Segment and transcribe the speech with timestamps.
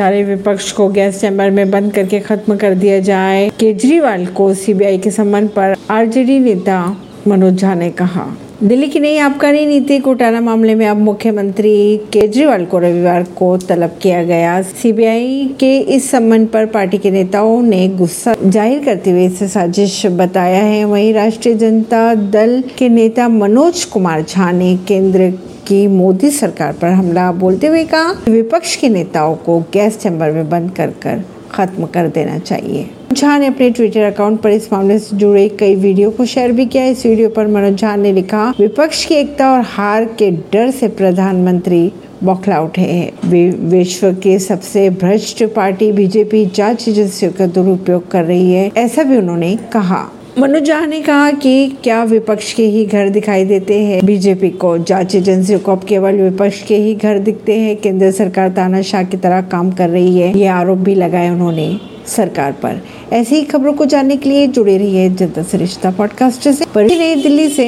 [0.00, 4.98] सारे विपक्ष को गैस चैम्बर में बंद करके खत्म कर दिया जाए, केजरीवाल को सीबीआई
[4.98, 6.84] के संबंध पर आरजेडी नेता
[7.28, 8.24] मनोज झा ने कहा।
[8.62, 11.74] दिल्ली की नई आबकारी नीति घोटाला मामले में अब मुख्यमंत्री
[12.12, 17.60] केजरीवाल को रविवार को तलब किया गया। सीबीआई के इस संबंध पर पार्टी के नेताओं
[17.62, 23.28] ने गुस्सा ज़ाहिर करते हुए इसे साजिश बताया है। वहीं राष्ट्रीय जनता दल के नेता
[23.28, 25.32] मनोज कुमार झा ने केंद्र
[25.70, 30.48] की मोदी सरकार पर हमला बोलते हुए कहा, विपक्ष के नेताओं को गैस चैम्बर में
[30.50, 34.98] बंद कर कर खत्म कर देना चाहिए। झा ने अपने ट्विटर अकाउंट पर इस मामले
[34.98, 38.48] से जुड़े कई वीडियो को शेयर भी किया। इस वीडियो पर मनोज झा ने लिखा,
[38.58, 41.92] विपक्ष की एकता और हार के डर से प्रधानमंत्री
[42.24, 43.30] बौखला उठे हैं।
[43.70, 49.16] विश्व के सबसे भ्रष्ट पार्टी, बीजेपी, जाँच एजेंसियों का दुरुपयोग कर रही है, ऐसा भी
[49.16, 50.06] उन्होंने कहा।
[50.38, 54.06] मनोज झा ने कहा कि क्या विपक्ष के ही घर दिखाई देते हैं?
[54.06, 58.48] बीजेपी को जाँच एजेंसियों को अब केवल विपक्ष के ही घर दिखते हैं। केंद्र सरकार
[58.48, 63.36] तानाशाह की तरह काम कर रही है। ये आरोप भी लगाए उन्होंने सरकार पर। ऐसी
[63.36, 67.66] ही खबरों को जानने के लिए जुड़े रहिए जनता सरिश्ता पॉडकास्ट से। नई दिल्ली से